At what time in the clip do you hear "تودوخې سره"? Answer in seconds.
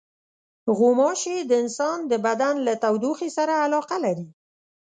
2.83-3.53